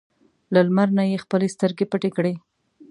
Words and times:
له 0.53 0.59
لمر 0.67 0.89
نه 0.97 1.03
یې 1.09 1.17
خپلې 1.23 1.47
سترګې 1.55 1.85
پټې 1.91 2.09
کړې. 2.17 2.33